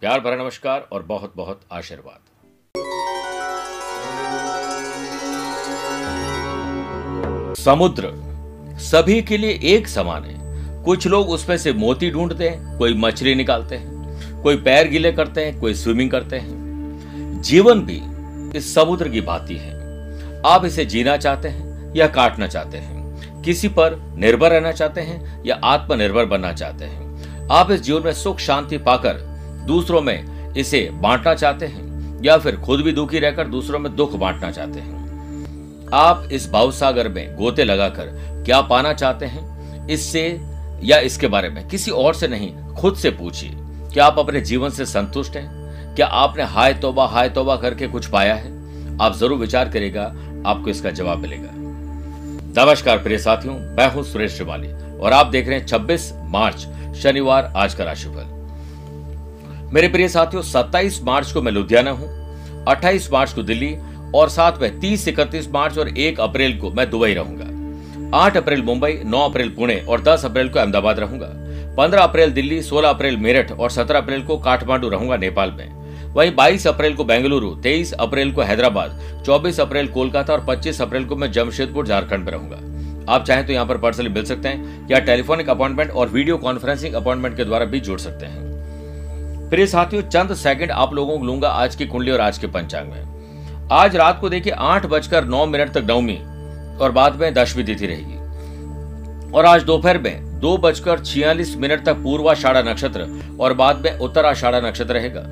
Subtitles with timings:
[0.00, 2.18] प्यार भरा नमस्कार और बहुत बहुत आशीर्वाद।
[7.54, 8.12] समुद्र,
[8.78, 10.36] सभी के लिए एक समान है।
[10.84, 15.44] कुछ लोग उसमें से मोती ढूंढते हैं, कोई मछली निकालते हैं, कोई पैर गीले करते
[15.44, 16.52] हैं, कोई स्विमिंग करते हैं।
[17.42, 18.02] जीवन भी
[18.58, 19.72] इस समुद्र की भांति है।
[20.46, 23.16] आप इसे जीना चाहते हैं या काटना चाहते हैं?
[23.42, 27.06] किसी पर निर्भर रहना चाहते हैं या आत्मनिर्भर बनना चाहते हैं?
[27.52, 29.35] आप इस जीवन में सुख, शांति पाकर
[29.66, 34.14] दूसरों में इसे बांटना चाहते हैं, या फिर खुद भी दुखी रहकर दूसरों में दुख
[34.14, 38.06] बांटना चाहते हैं। आप इस भाव सागर में गोते लगाकर
[38.44, 39.88] क्या पाना चाहते हैं?
[39.88, 40.40] इससे
[40.82, 41.68] या इसके बारे में?
[41.68, 43.50] किसी और से नहीं, खुद से पूछिए।
[43.92, 45.94] क्या आप अपने जीवन से संतुष्ट हैं?
[45.94, 48.54] क्या आपने हाय तोबा हाय तोबा करके कुछ पाया है?
[48.98, 50.04] आप ज़रूर विचार करेगा
[50.46, 51.50] आपको इसका जवाब मिलेगा।
[52.58, 57.52] नमस्कार प्रिय साथियों, मैं हूँ सुरेश श्रिवाली और आप देख रहे हैं 26 मार्च, शनिवार,
[57.56, 58.35] आज का राशिफल।
[59.66, 62.08] मेरे प्रिय साथियों 27 मार्च को मैं लुधियाना हूँ
[62.66, 63.74] 28 मार्च को दिल्ली,
[64.14, 68.62] और साथ में 30 इकतीस मार्च और 1 अप्रैल को मैं दुबई रहूँगा। 8 अप्रैल
[68.62, 71.28] मुंबई 9 अप्रैल पुणे और 10 अप्रैल को अहमदाबाद रहूँगा।
[71.76, 76.34] 15 अप्रैल दिल्ली 16 अप्रैल मेरठ और 17 अप्रैल को काठमांडू रहूँगा नेपाल में। वहीं
[76.36, 81.16] 22 अप्रैल को बेंगलुरु 23 अप्रैल को हैदराबाद 24 अप्रैल कोलकाता और 25 अप्रैल को
[81.16, 84.98] मैं जमशेदपुर, झारखंड में रहूँगा। आप चाहें तो यहाँ पर पर्सनली मिल सकते हैं या
[85.00, 88.45] टेलीफोनिक अपॉइंटमेंट और वीडियो कॉन्फ्रेंसिंग अपॉइंटमेंट के द्वारा भी जुड़ सकते हैं।
[89.50, 92.88] प्रिय साथियों, चंद सेकंड आप लोगों को लूँगा आज की कुंडली और आज के पंचांग
[92.90, 96.16] में। आज रात को देखिए आठ बजकर नौ मिनट तक नवमी
[96.80, 101.94] और बाद में दशमी तिथि रहेगी। और आज दोपहर में दो बजकर छियालीस मिनट तक
[101.94, 103.06] पूर्वाषाढ़ा नक्षत्र
[103.40, 105.22] और बाद में उत्तराषाढ़ा नक्षत्र रहेगा।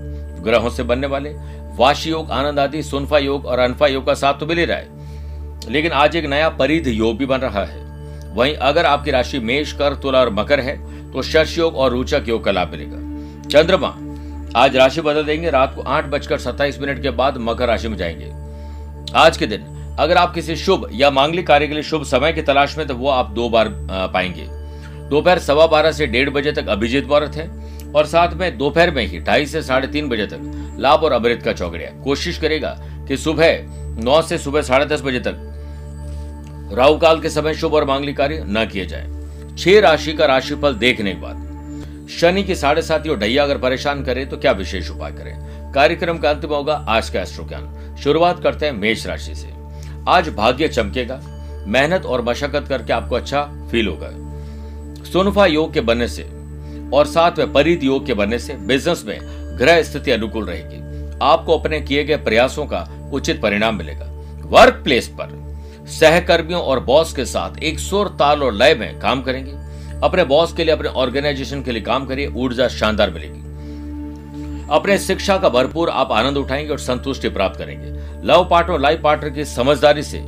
[0.42, 1.34] ग्रहों से बनने वाले
[1.76, 4.78] वाशी योग, आनंद आदि, सुनफा योग और अनफा योग का साथ तो मिल ही रहा
[4.78, 7.82] है। लेकिन आज एक नया परिध योग भी बन रहा है।
[8.34, 10.76] वहीं अगर आपकी राशि मेष कर तुला और मकर है
[11.12, 13.03] तो शश योग और रोचक योग का लाभ मिलेगा।
[13.50, 13.94] चंद्रमा
[14.56, 17.97] आज राशि बदल देंगे, रात को आठ बजकर सत्ताईस मिनट के बाद मकर राशि में
[17.97, 18.31] जाएँगे।
[19.15, 19.62] आज के दिन,
[19.98, 22.94] अगर आप किसी शुभ या मांगलिक कार्य के लिए शुभ समय की तलाश में तो
[22.94, 23.69] वो आप दो बार
[24.15, 24.47] पाएँगे।
[25.10, 27.48] दोपहर सवा बारह से डेढ़ बजे तक अभिजीत मुहूर्त है
[27.92, 31.42] और साथ में दोपहर में ही ढाई से साढ़े तीन बजे तक लाभ और अमृत
[31.42, 32.76] का चौकड़िया कोशिश करेगा
[33.09, 33.59] कि सुबह
[34.04, 38.44] नौ से सुबह साढ़े दस बजे तक राहु काल के समय शुभ और मांगलिक कार्य
[38.48, 41.42] न किए जाए। छह राशि का राशिफल देखने के बाद
[42.10, 45.72] शनि की साढ़े साथी और ढैया अगर परेशान करे तो क्या विशेष उपाय करें?
[45.72, 49.53] कार्यक्रम का अंत में होगा आज का एस्ट्रो ज्ञान शुरुआत करते हैं मेष राशि से।
[50.09, 51.20] आज भाग्य चमकेगा।
[51.66, 54.10] मेहनत और मशक्कत करके आपको अच्छा फील होगा।
[55.04, 56.22] सोनफा योग के बनने से
[56.92, 59.18] और साथ में परित योग के बनने से बिज़नेस में
[59.59, 60.83] ग्रह स्थिति अनुकूल रहेगी।
[61.22, 64.06] आपको अपने किए गए प्रयासों का उचित परिणाम मिलेगा।
[64.47, 65.42] वर्क प्लेस पर
[65.91, 69.64] सहकर्मियों और बॉस के साथ एक सुर ताल और लय में काम करेंगे।
[70.04, 73.42] अपने बॉस के लिए, अपने ऑर्गेनाइजेशन के लिए काम करिए, ऊर्जा शानदार मिलेगी।
[74.71, 77.92] अपने शिक्षा का भरपूर आप आनंद उठाएँगे और संतुष्टि प्राप्त करेंगे।
[78.27, 80.22] लव पार्टनर लाइफ पार्टनर की समझदारी से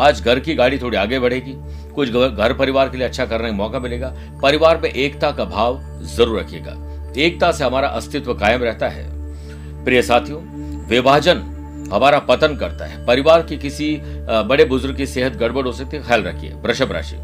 [0.00, 1.54] आज घर की गाड़ी थोड़ी आगे बढ़ेगी।
[1.94, 5.80] कुछ घर परिवार के लिए अच्छा करने का मौका मिलेगा। परिवार में एकता का भाव
[6.06, 6.76] ज़रूर रखिएगा।
[7.18, 9.08] एकता से हमारा अस्तित्व कायम रहता है।
[9.84, 10.40] प्रिय साथियों,
[10.88, 11.42] विभाजन
[11.92, 16.02] हमारा पतन करता है। परिवार की किसी बड़े बुज़ुर्ग की सेहत गड़बड़ हो सकती है,
[16.02, 17.16] ख्याल रखिए। वृषभ राशि।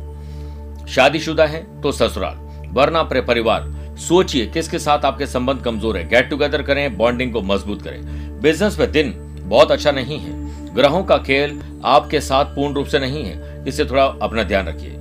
[0.87, 3.65] शादीशुदा है तो ससुराल। वरना अपने परिवार,
[3.99, 8.79] सोचिए किसके साथ आपके संबंध कमज़ोर है। गेट टुगेदर करें बॉन्डिंग को मज़बूत करें। बिज़नेस
[8.79, 13.25] में दिन बहुत अच्छा नहीं है। ग्रहों का खेल आपके साथ पूर्ण रूप से नहीं
[13.25, 14.97] है। इससे थोड़ा अपना ध्यान रखिए।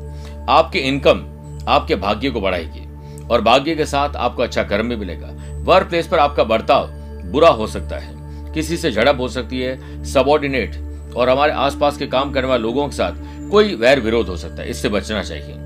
[0.50, 1.24] आपकी इनकम
[1.68, 2.86] आपके भाग्य को बढ़ाएगी
[3.26, 5.28] और भाग्य के साथ आपको अच्छा कर्म भी मिलेगा।
[5.64, 6.88] वर्क प्लेस पर आपका बर्ताव
[7.32, 10.76] बुरा हो सकता है। किसी से झड़प हो सकती है सबॉर्डिनेट
[11.16, 14.62] और हमारे आसपास के काम करने वाले लोगों के साथ कोई वैर विरोध हो सकता
[14.62, 15.65] है। इससे बचना चाहिए।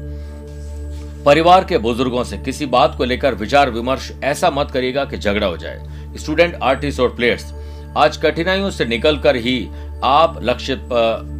[1.26, 5.48] परिवार के बुज़ुर्गों से किसी बात को लेकर विचार विमर्श ऐसा मत करिएगा कि झगड़ा
[5.48, 7.54] हो जाए। स्टूडेंट, आर्टिस्ट और प्लेयर्स,
[7.98, 9.70] आज कठिनाइयों से निकलकर ही
[10.04, 10.80] आप लक्ष्य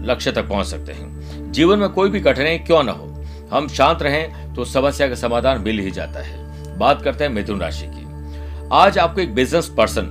[0.06, 3.06] लक्ष्य तक पहुँच सकते हैं। जीवन में कोई भी कठिनाई क्यों ना हो?
[3.52, 7.60] हम शांत रहें तो समस्या का समाधान मिल ही जाता है। बात करते हैं मिथुन
[7.60, 8.08] राशि की।
[8.74, 10.08] आज आपको एक बिज़नेस पर्सन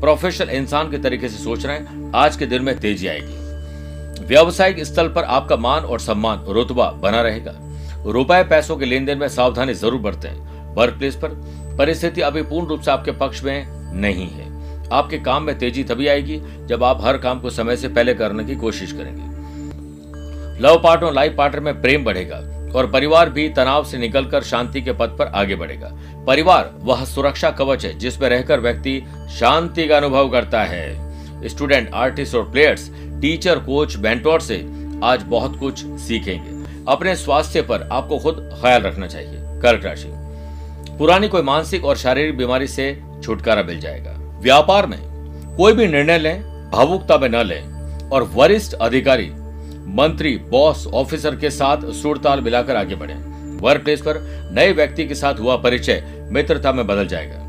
[0.00, 4.84] प्रोफेशनल इंसान के तरीके से सोच रहे हैं। आज के दिन में तेज़ी आएगी। व्यवसायिक
[4.84, 7.54] स्थल पर आपका मान और सम्मान रुतबा बना रहेगा।
[8.06, 10.30] रुपए पैसों के लेन देन में सावधानी ज़रूर बरतें।
[10.74, 11.28] वर्क प्लेस पर
[11.78, 13.66] परिस्थिति अभी पूर्ण रूप से आपके पक्ष में
[14.00, 14.52] नहीं है।
[14.92, 18.44] आपके काम में तेज़ी तभी आएगी जब आप हर काम को समय से पहले करने
[18.44, 19.32] की कोशिश करेंगे।
[20.62, 22.36] लव पार्टनर लाइफ पार्टनर में प्रेम बढ़ेगा
[22.76, 25.90] और परिवार भी तनाव से निकलकर शांति के पथ पर आगे बढ़ेगा।
[26.26, 29.00] परिवार वह सुरक्षा कवच है जिसमें रहकर व्यक्ति
[29.38, 32.90] शांति का अनुभव करता है। स्टूडेंट आर्टिस्ट और प्लेयर्स
[33.20, 34.64] टीचर कोच बेंटोर से
[35.04, 36.53] आज बहुत कुछ सीखेंगे।
[36.88, 40.08] अपने स्वास्थ्य पर आपको खुद ख्याल रखना चाहिए। कर्क राशि।
[40.98, 44.98] पुरानी कोई मानसिक और शारीरिक बीमारी से छुटकारा मिल जाएगा। व्यापार में
[45.56, 47.62] कोई भी निर्णय लें, भावुकता में न लें
[48.10, 49.30] और वरिष्ठ अधिकारी,
[49.86, 53.14] मंत्री, बॉस, ऑफिसर के साथ सुरताल मिलाकर आगे बढ़े।
[53.60, 57.40] वर्क प्लेस पर नए व्यक्ति के साथ हुआ परिचय मित्रता में बदल जाएगा।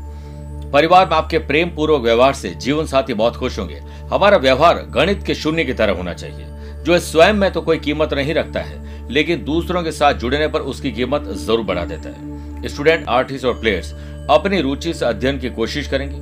[0.70, 5.22] परिवार में आपके प्रेम पूर्वक व्यवहार से जीवन साथी बहुत खुश होंगे। हमारा व्यवहार गणित
[5.22, 6.46] के शून्य की तरह होना चाहिए।
[6.84, 10.60] जो स्वयं में तो कोई कीमत नहीं रखता है लेकिन दूसरों के साथ जुड़ने पर
[10.60, 13.92] उसकी कीमत ज़रूर बढ़ा देता है। स्टूडेंट, आर्टिस्ट और प्लेयर्स
[14.30, 16.20] अपनी रुचि से अध्ययन की कोशिश करेंगे।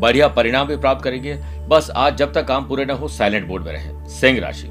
[0.00, 1.34] बढ़िया परिणाम भी प्राप्त करेंगे।
[1.68, 4.68] बस आज जब तक काम पूरे न हो, साइलेंट बोर्ड में रहे। सिंह राशि।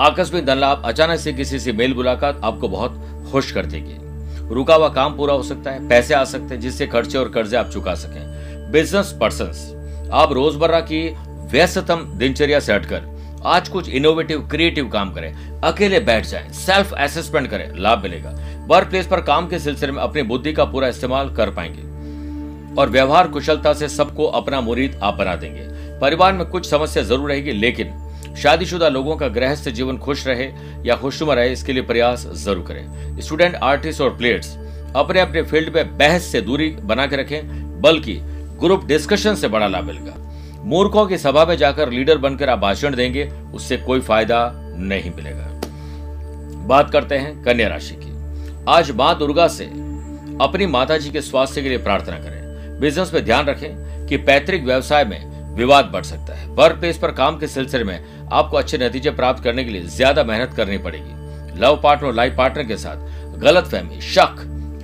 [0.00, 3.00] आकस्मिक धन लाभ अचानक से किसी से मेल मुलाकात आपको बहुत
[3.32, 6.86] खुश कर देगी। रुका हुआ काम पूरा हो सकता है, पैसे आ सकते हैं, जिससे
[6.86, 11.08] खर्चे और कर्जे आप चुका सकें। बिज़नेस पर्सन आप रोज़मर्रा की
[11.52, 13.11] व्यस्ततम दिनचर्या से हटकर
[13.44, 18.30] आज कुछ इनोवेटिव क्रिएटिव काम करें, अकेले बैठ जाएँ सेल्फ असेसमेंट करें, लाभ मिलेगा।
[18.68, 21.90] वर्क प्लेस पर काम के सिलसिले में अपनी बुद्धि का पूरा इस्तेमाल कर पाएँगे।
[22.74, 25.66] और व्यवहार कुशलता से सबको अपना मुरीद आप बना देंगे।
[26.00, 30.50] परिवार में कुछ समस्या ज़रूर रहेगी, लेकिन शादीशुदा लोगों का गृहस्थ जीवन खुश रहे
[30.86, 34.56] या खुशनुमा रहे, इसके लिए प्रयास ज़रूर करें। स्टूडेंट आर्टिस्ट और प्लेयर्स
[34.96, 38.18] अपने अपने फ़ील्ड में बहस से दूरी बना के रखें, बल्कि
[38.60, 40.14] ग्रुप डिस्कशन से बड़ा लाभ मिलेगा।
[40.64, 43.24] मूर्खों की सभा में जाकर लीडर बनकर आप भाषण देंगे,
[43.54, 45.48] उससे कोई फ़ायदा नहीं मिलेगा।
[46.66, 48.12] बात करते हैं कन्या राशि की।
[48.68, 49.64] आज माँ दुर्गा से
[50.40, 54.62] अपनी माता जी के स्वास्थ्य के लिए प्रार्थना करें। बिज़नेस में ध्यान रखें कि पैतृक
[54.62, 58.78] व्यवसाय में विवाद बढ़ सकता है। वर्क प्लेस पर काम के सिलसिले में आपको अच्छे
[58.78, 62.76] नतीजे प्राप्त करने के लिए ज़्यादा मेहनत करनी पड़ेगी। लव पार्टनर और लाइफ पार्टनर के
[62.76, 64.36] साथ गलत फहमी, शक,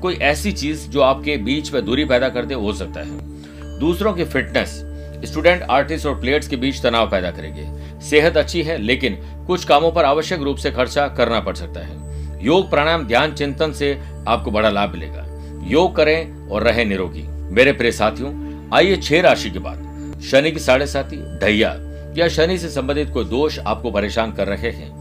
[0.03, 4.13] कोई ऐसी चीज़ जो आपके बीच में दूरी पैदा कर दे हो सकता है। दूसरों
[4.13, 4.83] की फिटनेस
[5.25, 9.15] स्टूडेंट, आर्टिस्ट और प्लेयर्स के बीच तनाव पैदा करेगी। सेहत अच्छी है, लेकिन
[9.47, 12.09] कुछ कामों पर आवश्यक रूप से खर्चा करना पड़ सकता है।
[12.45, 15.27] योग प्राणायाम, ध्यान, चिंतन से आपको बड़ा लाभ मिलेगा।
[15.65, 19.89] योग करें और रहे निरोगी। मेरे प्रिय साथियों, आइए छह राशि के बाद।
[20.21, 21.77] शनि की साढ़े साथी ढैया।
[22.17, 24.99] या शनि से संबंधित कोई दोष आपको परेशान कर रहे हैं?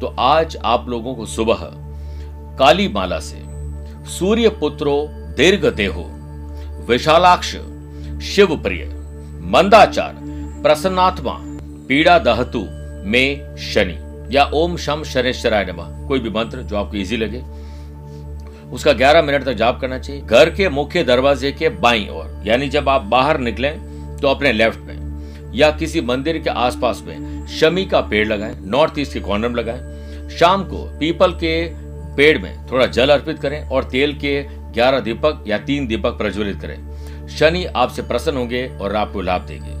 [0.00, 1.58] तो आज आप लोगों को सुबह
[2.58, 3.42] काली माला से,
[4.10, 6.10] सूर्य पुत्रो दीर्घ देहो,
[6.88, 7.50] विशालाक्ष
[8.26, 8.99] शिव प्रिय
[9.50, 10.16] मंदाचार,
[10.62, 11.32] प्रसन्नात्मा,
[11.88, 12.60] पीड़ा दहतु,
[13.04, 13.96] में, शनि,
[14.36, 17.40] या ओम शम शनेश्वराय नमः, कोई भी मंत्र जो आपको इजी लगे।
[18.70, 22.68] उसका 11 मिनट तक जाप करना चाहिए। घर के मुख्य दरवाजे के बाई ओर, यानी
[22.68, 27.84] जब आप बाहर निकलें तो अपने लेफ़्ट में, या किसी मंदिर के आसपास में, शमी
[27.84, 31.54] का पेड़ लगाएँ नॉर्थ ईस्ट के कॉर्नर में लगाएँ। शाम को पीपल के
[32.16, 34.42] पेड़ में थोड़ा जल अर्पित करें और तेल के
[34.72, 36.89] ग्यारह दीपक या तीन दीपक प्रज्वलित करें।
[37.30, 39.78] शनि आपसे प्रसन्न होंगे और आपको लाभ देंगे।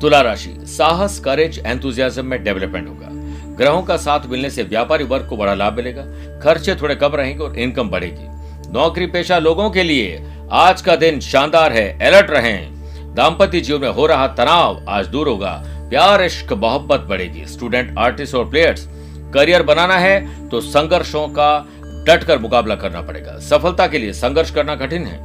[0.00, 3.08] तुला राशि, साहस करेज एंथुजियाज्म में डेवलपमेंट होगा।
[3.56, 6.02] ग्रहों का साथ मिलने से व्यापारी वर्ग को बड़ा लाभ मिलेगा।
[6.40, 8.28] खर्चे थोड़े कम रहेंगे और इनकम बढ़ेगी।
[8.72, 10.22] नौकरी पेशा लोगों के लिए
[10.52, 15.28] आज का दिन शानदार है अलर्ट रहें। दाम्पत्य जीवन में हो रहा तनाव आज दूर
[15.28, 15.52] होगा।
[15.90, 18.88] प्यार, इश्क, मोहब्बत बढ़ेगी। स्टूडेंट आर्टिस्ट और प्लेयर्स
[19.34, 21.66] करियर बनाना है तो संघर्षों का
[22.06, 25.18] डट कर मुकाबला करना पड़ेगा। सफलता के लिए संघर्ष करना कठिन है।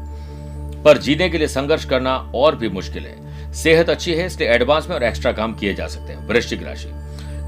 [0.85, 4.87] पर जीने के लिए संघर्ष करना और भी मुश्किल है। सेहत अच्छी है, इसलिए एडवांस
[4.89, 6.89] में और एक्स्ट्रा काम किए जा सकते हैं। वृश्चिक राशि।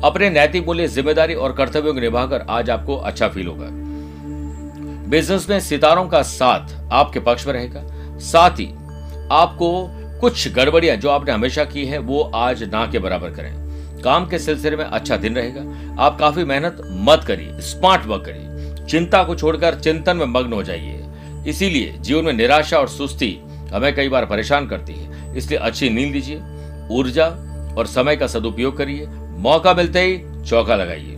[0.03, 3.67] अपने नैतिक मूल्य, ज़िम्मेदारी और कर्तव्यों को निभाकर आज आपको अच्छा फील होगा।
[5.09, 7.81] बिज़नेस में सितारों का साथ आपके पक्ष में रहेगा।
[8.19, 8.65] साथ ही
[9.31, 9.69] आपको
[10.21, 14.39] कुछ गड़बड़ियाँ जो आपने हमेशा की है, वो आज ना के बराबर करें। काम के
[14.39, 19.35] सिलसिले में अच्छा दिन रहेगा। आप काफ़ी मेहनत मत करिए स्मार्ट वर्क करिए। चिंता को
[19.35, 21.03] छोड़कर चिंतन में मग्न हो जाइए।
[21.47, 23.39] इसीलिए जीवन में निराशा और सुस्ती
[23.73, 26.37] हमें कई बार परेशान करती है। इसलिए अच्छी नींद लीजिए,
[26.91, 27.25] ऊर्जा
[27.77, 31.15] और समय का सदुपयोग करिए, मौका मिलते ही चौका लगाइए।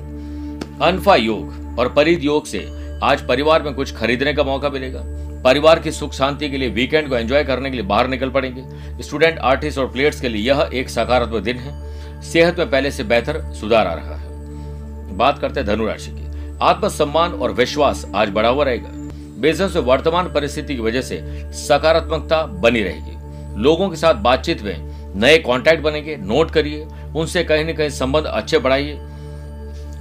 [0.82, 2.68] अनफा योग और परिध योग से
[3.04, 5.02] आज परिवार में कुछ खरीदने का मौका मिलेगा।
[5.44, 9.04] परिवार की सुख शांति के लिए वीकेंड को एंजॉय करने के लिए बाहर निकल पड़ेंगे।
[9.04, 13.04] स्टूडेंट आर्टिस्ट और प्लेयर्स के लिए यह एक सकारात्मक दिन है। सेहत में पहले से
[13.04, 18.50] बेहतर सुधार आ रहा है। बात करते हैं धनुराशि की। आत्मसम्मान और विश्वास आज बढ़ा
[18.50, 18.99] हुआ रहेगा।
[19.40, 21.22] बिज़नेस में वर्तमान परिस्थिति की वजह से
[21.58, 27.66] सकारात्मकता बनी रहेगी। लोगों के साथ बातचीत में नए कॉन्टैक्ट बनेंगे नोट करिए, उनसे कहीं
[27.66, 29.00] ना कहीं संबंध अच्छे बढ़ाइए।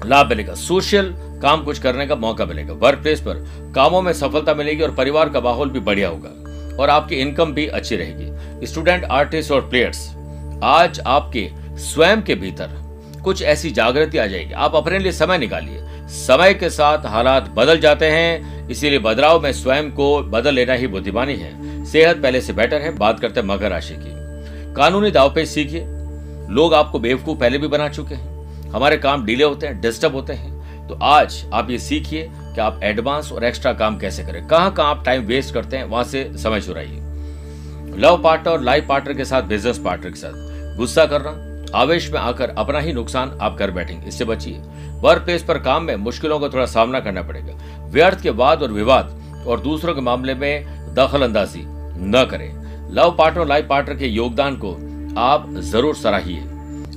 [0.06, 4.54] लाभ मिलेगा। सोशल काम कुछ करने का मौका मिलेगा। वर्क प्लेस पर कामों में सफलता
[4.54, 9.04] मिलेगी और परिवार का माहौल भी बढ़िया होगा और आपकी इनकम भी अच्छी रहेगी। स्टूडेंट
[9.04, 10.08] आर्टिस्ट और प्लेयर्स
[10.64, 12.76] आज आपके स्वयं के भीतर
[13.24, 17.80] कुछ ऐसी जागृति आ जाएगी। आप अपने लिए समय निकालिए। समय के साथ हालात बदल
[17.80, 22.52] जाते हैं। इसीलिए बदलाव में स्वयं को बदल लेना ही बुद्धिमानी है। सेहत पहले से
[22.52, 24.10] बेटर है बात करते हैं मकर राशि की।
[24.74, 25.84] कानूनी दावपेच सीखिए।
[26.50, 28.38] लोग आपको बेवकूफ़ पहले भी बना चुके हैं।
[28.70, 30.58] हमारे काम डिले होते हैं डिस्टर्ब होते हैं।
[30.88, 34.90] तो आज आप ये सीखिए कि आप एडवांस और एक्स्ट्रा काम कैसे करें। कहाँ कहाँ
[34.90, 37.00] आप टाइम वेस्ट करते हैं, वहाँ से समय चुराइए।
[37.96, 40.32] लव पार्टनर और लाइफ पार्टनर के साथ बिज़नेस पार्टनर के साथ।
[40.76, 41.48] गुस्सा करना,
[41.78, 45.84] आवेश में आकर अपना ही नुकसान आप कर बैठेंगे। इससे बचिए। वर्क प्लेस पर काम
[45.84, 50.00] में मुश्किलों का थोड़ा सामना करना पड़ेगा। व्यर्थ के वाद और विवाद और दूसरों के
[50.00, 52.50] मामले में दखल अंदाजी न करें।
[52.94, 54.72] लव पार्टनर लाइफ पार्टनर के योगदान को
[55.20, 56.40] आप ज़रूर सराहिए।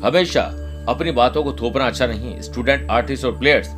[0.03, 0.41] हमेशा
[0.89, 3.69] अपनी बातों को थोपना अच्छा नहीं स्टूडेंट, आर्टिस्ट और प्लेयर्स,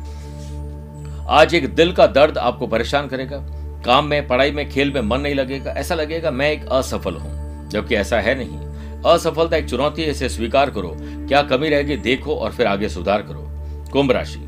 [1.30, 3.36] आज एक दिल का दर्द आपको परेशान करेगा।
[3.84, 7.68] काम में, पढ़ाई में, खेल में मन नहीं लगेगा। ऐसा लगेगा, मैं एक असफल हूँ,
[7.70, 8.58] जबकि ऐसा है नहीं।
[9.06, 10.94] असफलता एक चुनौती है, इसे स्वीकार करो।
[11.28, 13.48] क्या कमी रहेगी, देखो और फिर आगे सुधार करो।
[13.92, 14.38] कुंभ राशि।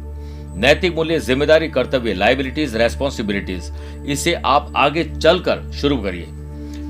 [0.57, 3.73] नैतिक मूल्य, ज़िम्मेदारी, कर्तव्य लाइबिलिटीज रेस्पॉन्सिबिलिटीज
[4.09, 6.27] इसे आप आगे चलकर शुरू करिए।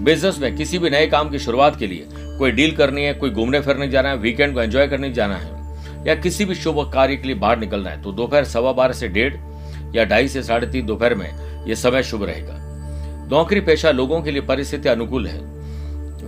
[0.04, 2.06] बिज़नेस में किसी भी नए काम की शुरुआत के लिए
[2.38, 6.04] कोई डील करनी है, कोई घूमने फिरने जाना है वीकेंड को एंजॉय करने जाना है,
[6.06, 9.08] या किसी भी शुभ कार्य के लिए बाहर निकलना है तो दोपहर सवा बारह से
[9.08, 9.35] डेढ़
[9.96, 11.28] या ढाई से साढ़े तीन दोपहर में
[11.66, 12.54] यह समय शुभ रहेगा।
[13.30, 15.40] नौकरी पेशा लोगों के लिए परिस्थिति अनुकूल है।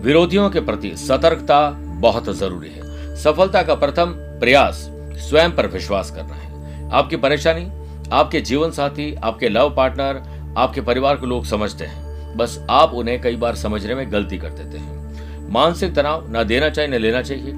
[0.03, 4.87] विरोधियों के प्रति सतर्कता बहुत ज़रूरी है। सफलता का प्रथम प्रयास
[5.21, 6.48] स्वयं पर विश्वास करना है।
[6.93, 7.71] आपकी परेशानी,
[8.13, 10.23] आपके जीवन साथी, आपके लव पार्टनर,
[10.59, 14.51] आपके परिवार के लोग समझते हैं। बस आप उन्हें कई बार समझने में गलती कर
[14.51, 17.53] देते हैं। मानसिक तनाव न देना चाहिए, न लेना चाहिए।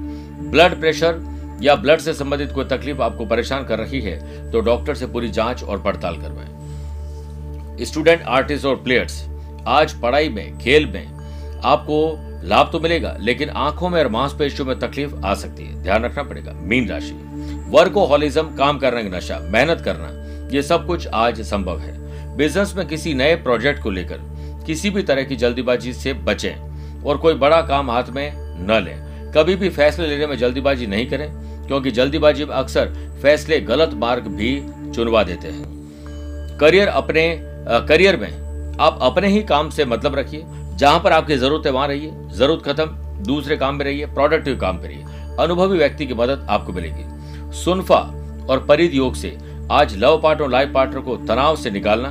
[0.51, 1.19] ब्लड प्रेशर
[1.61, 5.29] या ब्लड से संबंधित कोई तकलीफ़ आपको परेशान कर रही है तो डॉक्टर से पूरी
[5.29, 9.25] जाँच और पड़ताल करवाएँ। स्टूडेंट, आर्टिस्ट और प्लेयर्स,
[9.67, 14.79] आज पढ़ाई में, खेल में आपको लाभ तो मिलेगा, लेकिन आँखों में और मांसपेशियों में
[14.79, 17.13] तकलीफ़ आ सकती है। ध्यान रखना पड़ेगा। मीन राशि।
[17.71, 20.07] वर्कोहॉलिज्म, काम करने का नशा, मेहनत करना,
[20.53, 24.17] ये सब कुछ आज संभव है। बिज़नेस में किसी नए प्रोजेक्ट को लेकर,
[24.67, 28.31] किसी भी तरह की जल्दीबाजी से बचें और कोई बड़ा काम हाथ में
[28.67, 31.27] न लें। कभी भी फैसले लेने में जल्दीबाजी नहीं करें,
[31.67, 34.51] क्योंकि जल्दीबाजी में अक्सर फैसले गलत मार्ग भी
[34.95, 37.23] चुनवा देते हैं। करियर अपने
[37.87, 40.43] करियर में आप अपने ही काम से मतलब रखिए।
[40.75, 42.85] जहाँ पर आपकी ज़रूरत है वहाँ रहिए, ज़रूरत खत्म,
[43.23, 45.03] दूसरे काम में रहिए, प्रोडक्टिव काम करिए।
[45.39, 47.03] अनुभवी व्यक्ति की मदद आपको मिलेगी।
[47.53, 47.99] सुनफा
[48.49, 49.37] और परिध योग से
[49.71, 52.09] आज लव पार्टनर लाइफ पार्टनर को तनाव से निकालना,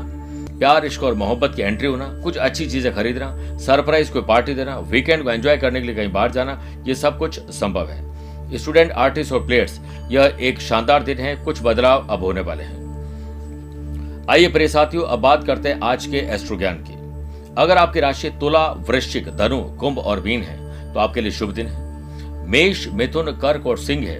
[0.58, 4.78] प्यार, इश्क और मोहब्बत की एंट्री होना, कुछ अच्छी चीज़ें खरीदना सरप्राइज़ कोई पार्टी देना
[4.80, 8.92] वीकेंड को एंजॉय करने के लिए कहीं बाहर जाना, ये सब कुछ संभव है। स्टूडेंट
[8.92, 9.80] आर्टिस्ट और प्लेयर्स
[10.10, 12.78] यह एक शानदार दिन है, कुछ बदलाव अब होने वाले हैं।
[14.30, 16.98] आइए प्रिय साथियों, अब बात करते हैं आज के एस्ट्रो ज्ञान की।
[17.58, 21.66] अगर आपकी राशि तुला, वृश्चिक, धनु, कुंभ और मीन है तो आपके लिए शुभ दिन
[21.66, 24.18] है। मेष, मिथुन, कर्क और सिंह है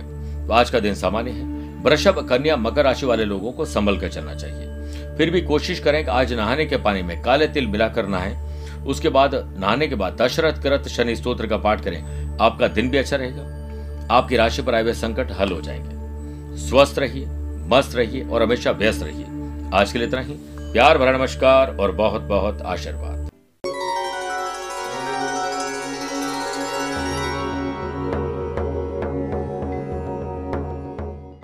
[0.53, 1.45] आज का दिन सामान्य है।
[1.83, 4.71] वृषभ, कन्या, मकर राशि वाले लोगों को संभल कर चलना चाहिए।
[5.17, 8.51] फिर भी कोशिश करें कि आज नहाने के पानी में काले तिल मिलाकर नहाएँ।
[8.87, 12.99] उसके बाद, नहाने के बाद दशरथ करत शनि स्त्रोत्र का पाठ करें। आपका दिन भी
[12.99, 13.61] अच्छा रहेगा।
[14.15, 16.01] आपकी राशि पर आए हुए संकट हल हो जाएँगे।
[16.57, 17.27] स्वस्थ रहिए,
[17.69, 19.27] मस्त रहिए और हमेशा व्यस्त रहिए।
[19.75, 23.20] आज के लिए इतना ही। प्यार, भरा नमस्कार और बहुत बहुत आशीर्वाद।